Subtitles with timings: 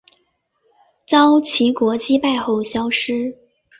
[1.05, 3.37] 遭齐国击败后消失。